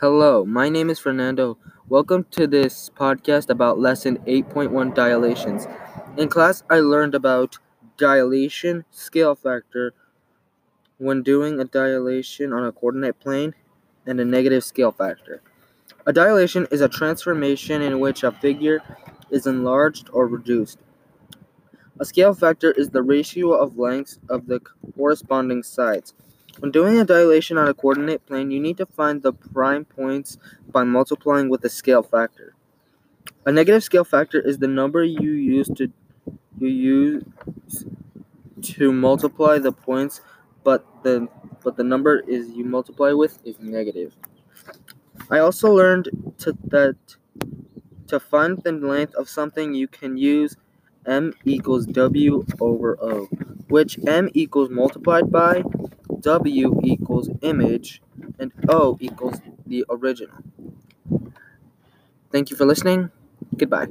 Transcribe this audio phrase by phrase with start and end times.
[0.00, 1.58] Hello, my name is Fernando.
[1.88, 5.66] Welcome to this podcast about lesson 8.1 dilations.
[6.16, 7.58] In class, I learned about
[7.96, 9.94] dilation, scale factor,
[10.98, 13.56] when doing a dilation on a coordinate plane,
[14.06, 15.42] and a negative scale factor.
[16.06, 18.80] A dilation is a transformation in which a figure
[19.32, 20.78] is enlarged or reduced.
[21.98, 24.60] A scale factor is the ratio of lengths of the
[24.96, 26.14] corresponding sides.
[26.58, 30.38] When doing a dilation on a coordinate plane, you need to find the prime points
[30.70, 32.54] by multiplying with a scale factor.
[33.46, 35.92] A negative scale factor is the number you use to
[36.58, 37.24] you use
[38.62, 40.20] to multiply the points,
[40.64, 41.28] but the
[41.62, 44.14] but the number is you multiply with is negative.
[45.30, 46.96] I also learned to, that
[48.08, 50.56] to find the length of something you can use
[51.06, 53.26] m equals w over o,
[53.68, 55.62] which m equals multiplied by
[56.20, 58.02] W equals image,
[58.38, 60.38] and O equals the original.
[62.30, 63.10] Thank you for listening.
[63.56, 63.86] Goodbye.